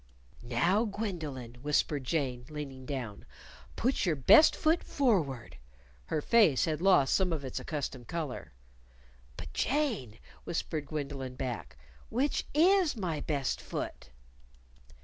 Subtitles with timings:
[0.41, 3.23] "Now, Gwendolyn" whispered Jane, leaning down,
[3.75, 5.57] "put your best foot forward."
[6.05, 8.51] Her face had lost some of its accustomed color.
[9.37, 11.77] "But, Jane," whispered Gwendolyn back,
[12.09, 14.09] "which is my best foot?"